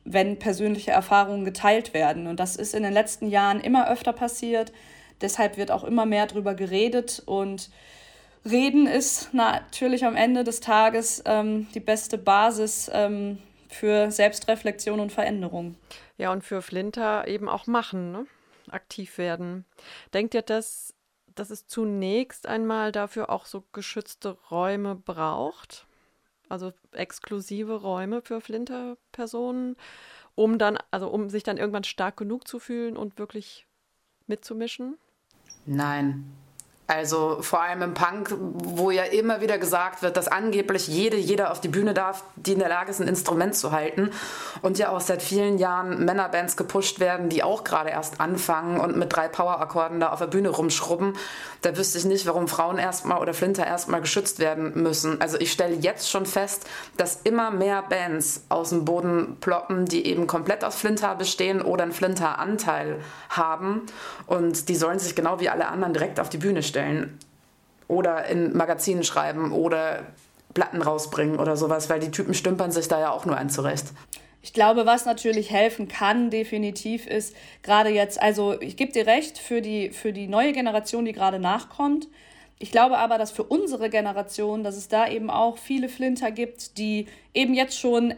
[0.06, 2.28] wenn persönliche Erfahrungen geteilt werden.
[2.28, 4.72] Und das ist in den letzten Jahren immer öfter passiert.
[5.20, 7.70] Deshalb wird auch immer mehr darüber geredet und
[8.46, 15.12] Reden ist natürlich am Ende des Tages ähm, die beste Basis ähm, für Selbstreflexion und
[15.12, 15.76] Veränderung.
[16.18, 18.26] Ja, und für Flinter eben auch machen, ne?
[18.70, 19.66] aktiv werden.
[20.14, 20.94] Denkt ihr, dass,
[21.36, 25.86] dass es zunächst einmal dafür auch so geschützte Räume braucht?
[26.50, 29.76] Also exklusive Räume für Flinter-Personen,
[30.36, 33.68] um dann, also um sich dann irgendwann stark genug zu fühlen und wirklich
[34.28, 34.98] mitzumischen?
[35.66, 36.32] Nein,
[36.88, 41.52] also vor allem im Punk, wo ja immer wieder gesagt wird, dass angeblich jede, jeder
[41.52, 44.12] auf die Bühne darf, die in der Lage ist, ein Instrument zu halten.
[44.62, 48.96] Und ja auch seit vielen Jahren Männerbands gepusht werden, die auch gerade erst anfangen und
[48.96, 51.18] mit drei Powerakkorden da auf der Bühne rumschrubben.
[51.62, 55.20] Da wüsste ich nicht, warum Frauen erstmal oder Flinter erstmal geschützt werden müssen.
[55.20, 60.06] Also ich stelle jetzt schon fest, dass immer mehr Bands aus dem Boden ploppen, die
[60.06, 63.82] eben komplett aus Flinter bestehen oder einen Flinter-Anteil haben.
[64.26, 67.18] Und die sollen sich genau wie alle anderen direkt auf die Bühne stellen stellen
[67.88, 70.04] oder in Magazinen schreiben oder
[70.54, 73.88] Platten rausbringen oder sowas, weil die Typen stümpern sich da ja auch nur ein zurecht.
[74.42, 79.40] Ich glaube, was natürlich helfen kann, definitiv ist, gerade jetzt, also ich gebe dir recht,
[79.40, 82.08] für die, für die neue Generation, die gerade nachkommt.
[82.60, 86.78] Ich glaube aber, dass für unsere Generation, dass es da eben auch viele Flinter gibt,
[86.78, 88.14] die eben jetzt schon,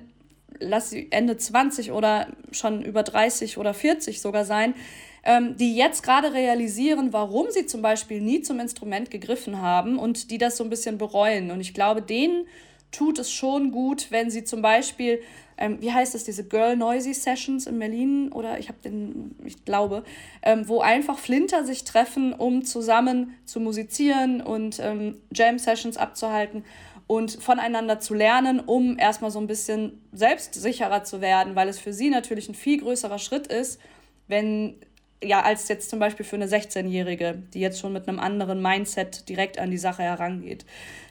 [0.60, 4.76] lass sie Ende 20 oder schon über 30 oder 40 sogar sein,
[5.24, 10.32] ähm, die jetzt gerade realisieren, warum sie zum Beispiel nie zum Instrument gegriffen haben und
[10.32, 11.52] die das so ein bisschen bereuen.
[11.52, 12.46] Und ich glaube, denen
[12.92, 15.22] tut es schon gut, wenn sie zum Beispiel,
[15.58, 19.64] ähm, wie heißt das, diese Girl Noisy Sessions in Berlin oder ich habe den, ich
[19.66, 20.04] glaube,
[20.42, 26.64] ähm, wo einfach Flinter sich treffen, um zusammen zu musizieren und ähm, Jam Sessions abzuhalten
[27.06, 31.94] und voneinander zu lernen, um erstmal so ein bisschen selbstsicherer zu werden, weil es für
[31.94, 33.80] sie natürlich ein viel größerer Schritt ist,
[34.28, 34.76] wenn
[35.24, 39.28] ja, als jetzt zum Beispiel für eine 16-Jährige, die jetzt schon mit einem anderen Mindset
[39.28, 40.66] direkt an die Sache herangeht.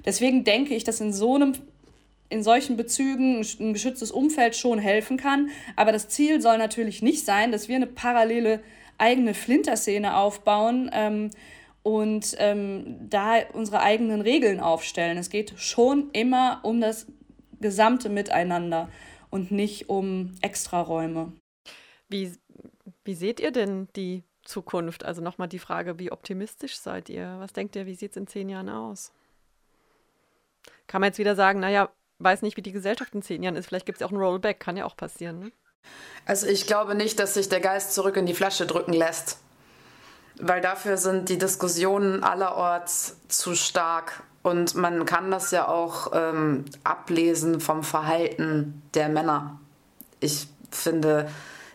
[0.04, 1.54] Deswegen denke ich, dass in so einem
[2.30, 5.48] in solchen Bezügen ein geschütztes Umfeld schon helfen kann.
[5.76, 8.60] Aber das Ziel soll natürlich nicht sein, dass wir eine parallele
[8.98, 11.30] eigene Flinterszene aufbauen ähm,
[11.82, 15.16] und ähm, da unsere eigenen Regeln aufstellen.
[15.16, 17.06] Es geht schon immer um das
[17.60, 18.90] gesamte Miteinander
[19.30, 21.32] und nicht um Extraräume.
[22.08, 22.32] Wie
[23.08, 25.02] wie seht ihr denn die Zukunft?
[25.02, 27.36] Also nochmal die Frage, wie optimistisch seid ihr?
[27.38, 29.12] Was denkt ihr, wie sieht es in zehn Jahren aus?
[30.86, 33.64] Kann man jetzt wieder sagen, naja, weiß nicht, wie die Gesellschaft in zehn Jahren ist.
[33.64, 35.38] Vielleicht gibt es ja auch ein Rollback, kann ja auch passieren.
[35.38, 35.52] Ne?
[36.26, 39.38] Also ich glaube nicht, dass sich der Geist zurück in die Flasche drücken lässt.
[40.38, 44.22] Weil dafür sind die Diskussionen allerorts zu stark.
[44.42, 49.58] Und man kann das ja auch ähm, ablesen vom Verhalten der Männer.
[50.20, 51.30] Ich finde,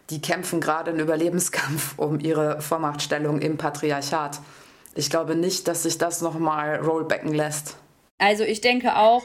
[0.10, 4.40] die kämpfen gerade einen Überlebenskampf um ihre Vormachtstellung im Patriarchat.
[4.96, 7.78] Ich glaube nicht, dass sich das nochmal rollbacken lässt.
[8.18, 9.24] Also ich denke auch,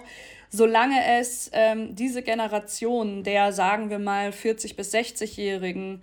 [0.50, 6.02] solange es ähm, diese Generation der, sagen wir mal, 40- bis 60-Jährigen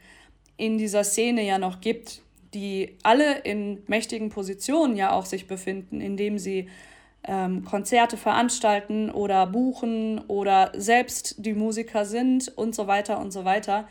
[0.57, 2.21] in dieser Szene ja noch gibt,
[2.53, 6.69] die alle in mächtigen Positionen ja auch sich befinden, indem sie
[7.27, 13.45] ähm, Konzerte veranstalten oder buchen oder selbst die Musiker sind und so weiter und so
[13.45, 13.87] weiter,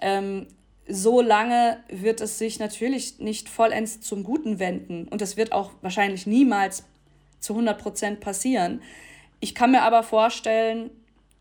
[0.00, 0.46] ähm,
[0.88, 5.06] so lange wird es sich natürlich nicht vollends zum Guten wenden.
[5.08, 6.84] Und das wird auch wahrscheinlich niemals
[7.40, 8.82] zu 100 Prozent passieren.
[9.40, 10.90] Ich kann mir aber vorstellen,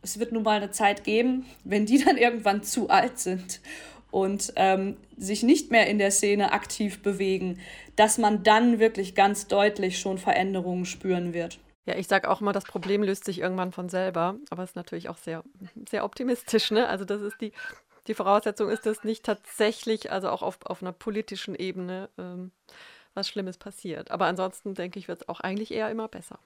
[0.01, 3.61] es wird nun mal eine Zeit geben, wenn die dann irgendwann zu alt sind
[4.11, 7.59] und ähm, sich nicht mehr in der Szene aktiv bewegen,
[7.95, 11.59] dass man dann wirklich ganz deutlich schon Veränderungen spüren wird.
[11.85, 14.75] Ja, ich sage auch immer, das Problem löst sich irgendwann von selber, aber es ist
[14.75, 15.43] natürlich auch sehr,
[15.89, 16.69] sehr optimistisch.
[16.71, 16.87] Ne?
[16.87, 17.53] Also das ist die
[18.07, 22.51] die Voraussetzung ist, dass nicht tatsächlich, also auch auf, auf einer politischen Ebene, ähm,
[23.13, 24.11] was Schlimmes passiert.
[24.11, 26.39] Aber ansonsten denke ich, wird es auch eigentlich eher immer besser.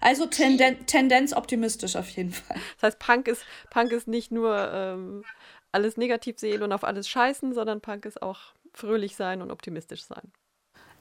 [0.00, 2.56] Also Tenden Tendenz optimistisch auf jeden Fall.
[2.80, 5.24] Das heißt, Punk ist, Punk ist nicht nur ähm,
[5.72, 8.38] alles negativ sehen und auf alles scheißen, sondern Punk ist auch
[8.72, 10.32] fröhlich sein und optimistisch sein.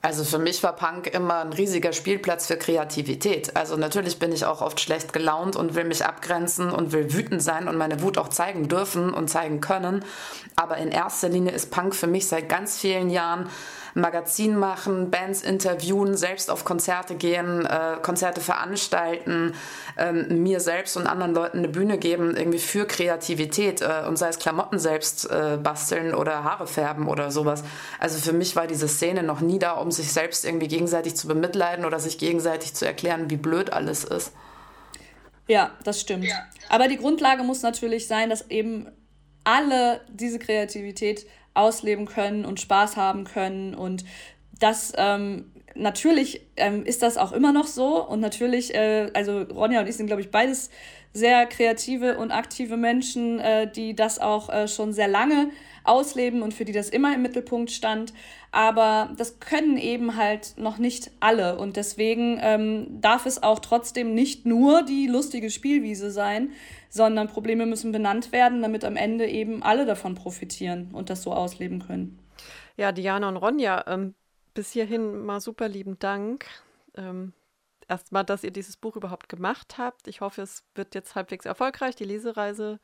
[0.02, 3.56] Also für mich war Punk immer ein riesiger Spielplatz für Kreativität.
[3.56, 7.42] Also natürlich bin ich auch oft schlecht gelaunt und will mich abgrenzen und will wütend
[7.42, 10.06] sein und meine Wut auch zeigen dürfen und zeigen können.
[10.56, 13.50] Aber in erster Linie ist Punk für mich seit ganz vielen Jahren
[13.98, 19.54] Magazin machen, Bands interviewen, selbst auf Konzerte gehen, äh, Konzerte veranstalten,
[19.98, 24.30] äh, mir selbst und anderen Leuten eine Bühne geben, irgendwie für Kreativität äh, und sei
[24.30, 27.64] es Klamotten selbst äh, basteln oder Haare färben oder sowas.
[28.00, 31.28] Also für mich war diese Szene noch nie da, um sich selbst irgendwie gegenseitig zu
[31.28, 34.32] bemitleiden oder sich gegenseitig zu erklären, wie blöd alles ist.
[35.48, 36.28] Ja, das stimmt.
[36.70, 38.92] Aber die Grundlage muss natürlich sein, dass eben
[39.44, 41.26] alle diese Kreativität
[41.58, 43.74] ausleben können und Spaß haben können.
[43.74, 44.06] Und
[44.60, 48.06] das ähm, natürlich ähm, ist das auch immer noch so.
[48.06, 50.70] Und natürlich, äh, also Ronja und ich sind, glaube ich, beides
[51.14, 55.50] sehr kreative und aktive Menschen, äh, die das auch äh, schon sehr lange
[55.84, 58.14] ausleben und für die das immer im Mittelpunkt stand.
[58.52, 61.58] Aber das können eben halt noch nicht alle.
[61.58, 66.52] Und deswegen ähm, darf es auch trotzdem nicht nur die lustige Spielwiese sein,
[66.90, 71.34] sondern Probleme müssen benannt werden, damit am Ende eben alle davon profitieren und das so
[71.34, 72.20] ausleben können.
[72.76, 74.14] Ja, Diana und Ronja, ähm,
[74.54, 76.46] bis hierhin mal super lieben Dank.
[76.96, 77.34] Ähm,
[77.88, 80.08] Erstmal, dass ihr dieses Buch überhaupt gemacht habt.
[80.08, 81.96] Ich hoffe, es wird jetzt halbwegs erfolgreich.
[81.96, 82.80] Die Lesereise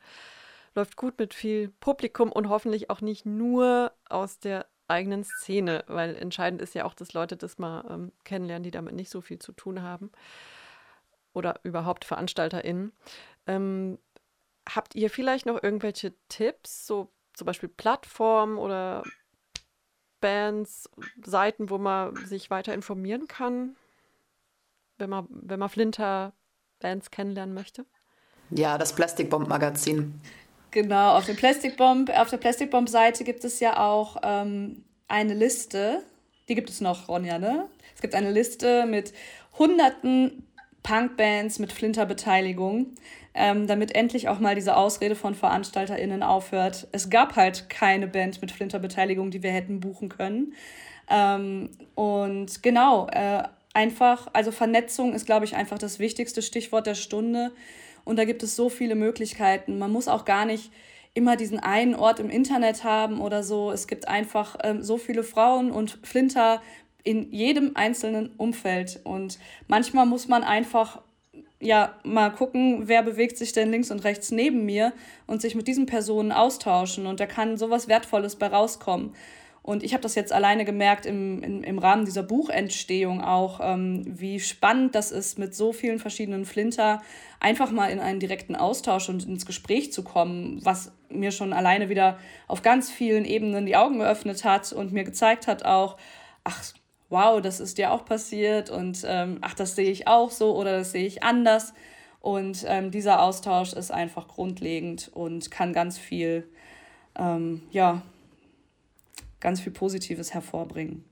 [0.75, 6.15] läuft gut mit viel Publikum und hoffentlich auch nicht nur aus der eigenen Szene, weil
[6.15, 9.39] entscheidend ist ja auch, dass Leute das mal ähm, kennenlernen, die damit nicht so viel
[9.39, 10.11] zu tun haben
[11.33, 12.93] oder überhaupt VeranstalterInnen.
[13.47, 13.97] Ähm,
[14.67, 19.03] habt ihr vielleicht noch irgendwelche Tipps, so zum Beispiel Plattformen oder
[20.21, 20.89] Bands,
[21.25, 23.75] Seiten, wo man sich weiter informieren kann,
[24.97, 27.86] wenn man, wenn man Flinter-Bands kennenlernen möchte?
[28.51, 30.19] Ja, das Plastikbomb-Magazin.
[30.71, 36.03] Genau, auf, dem Plastikbomb, auf der Plastikbomb-Seite gibt es ja auch ähm, eine Liste,
[36.47, 37.69] die gibt es noch, Ronja, ne?
[37.95, 39.13] Es gibt eine Liste mit
[39.58, 40.47] hunderten
[40.83, 42.87] Punkbands mit Flinter-Beteiligung,
[43.33, 46.87] ähm, damit endlich auch mal diese Ausrede von VeranstalterInnen aufhört.
[46.91, 50.53] Es gab halt keine Band mit Flinter-Beteiligung, die wir hätten buchen können.
[51.09, 53.43] Ähm, und genau, äh,
[53.73, 57.51] einfach, also Vernetzung ist, glaube ich, einfach das wichtigste Stichwort der Stunde.
[58.05, 59.79] Und da gibt es so viele Möglichkeiten.
[59.79, 60.71] Man muss auch gar nicht
[61.13, 63.71] immer diesen einen Ort im Internet haben oder so.
[63.71, 66.61] Es gibt einfach ähm, so viele Frauen und Flinter
[67.03, 68.99] in jedem einzelnen Umfeld.
[69.03, 71.01] Und manchmal muss man einfach
[71.59, 74.93] ja mal gucken, wer bewegt sich denn links und rechts neben mir
[75.27, 77.07] und sich mit diesen Personen austauschen.
[77.07, 79.13] Und da kann sowas Wertvolles bei rauskommen.
[79.63, 84.03] Und ich habe das jetzt alleine gemerkt im, im, im Rahmen dieser Buchentstehung auch, ähm,
[84.05, 87.01] wie spannend das ist, mit so vielen verschiedenen Flinter
[87.39, 91.87] einfach mal in einen direkten Austausch und ins Gespräch zu kommen, was mir schon alleine
[91.87, 95.95] wieder auf ganz vielen Ebenen die Augen geöffnet hat und mir gezeigt hat auch,
[96.43, 96.61] ach,
[97.13, 100.80] wow, das ist dir auch passiert und ähm, ach, das sehe ich auch so oder
[100.80, 101.73] das sehe ich anders.
[102.19, 106.47] Und ähm, dieser Austausch ist einfach grundlegend und kann ganz viel,
[107.15, 108.02] ähm, ja,
[109.39, 111.06] ganz viel Positives hervorbringen.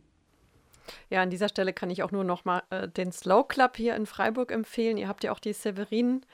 [1.10, 3.96] Ja, an dieser Stelle kann ich auch nur noch mal äh, den Slow Club hier
[3.96, 4.98] in Freiburg empfehlen.
[4.98, 6.26] Ihr habt ja auch die Severin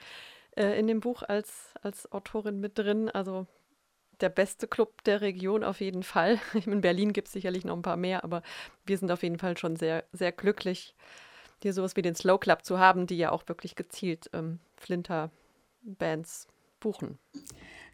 [0.56, 3.10] äh, in dem Buch als, als Autorin mit drin.
[3.10, 3.46] Also
[4.20, 6.38] der beste Club der Region auf jeden Fall.
[6.66, 8.42] In Berlin gibt es sicherlich noch ein paar mehr, aber
[8.86, 10.94] wir sind auf jeden Fall schon sehr, sehr glücklich,
[11.62, 16.46] hier sowas wie den Slow Club zu haben, die ja auch wirklich gezielt ähm, Flinter-Bands
[16.80, 17.18] buchen.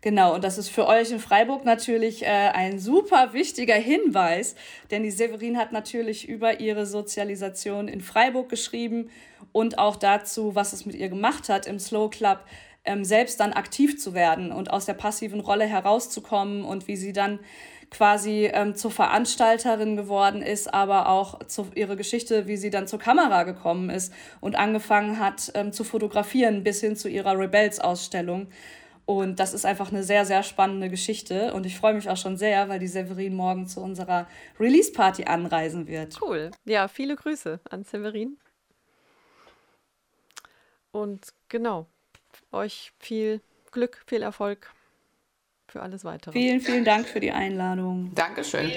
[0.04, 4.54] Genau, und das ist für euch in Freiburg natürlich äh, ein super wichtiger Hinweis,
[4.90, 9.08] denn die Severin hat natürlich über ihre Sozialisation in Freiburg geschrieben
[9.52, 12.40] und auch dazu, was es mit ihr gemacht hat im Slow Club,
[12.84, 17.12] ähm, selbst dann aktiv zu werden und aus der passiven Rolle herauszukommen und wie sie
[17.12, 17.40] dann
[17.90, 22.98] quasi ähm, zur Veranstalterin geworden ist, aber auch zu, ihre Geschichte, wie sie dann zur
[22.98, 28.48] Kamera gekommen ist und angefangen hat ähm, zu fotografieren bis hin zu ihrer Rebels-Ausstellung.
[29.06, 31.52] Und das ist einfach eine sehr, sehr spannende Geschichte.
[31.52, 34.26] Und ich freue mich auch schon sehr, weil die Severin morgen zu unserer
[34.58, 36.20] Release-Party anreisen wird.
[36.22, 36.50] Cool.
[36.64, 38.38] Ja, viele Grüße an Severin.
[40.90, 41.86] Und genau,
[42.54, 43.40] euch viel
[43.72, 44.72] Glück, viel Erfolg
[45.68, 46.32] für alles weitere.
[46.32, 48.12] Vielen, vielen Dank für die Einladung.
[48.14, 48.70] Dankeschön.